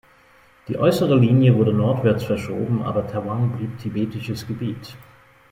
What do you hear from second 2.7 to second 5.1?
aber Tawang blieb tibetisches Gebiet.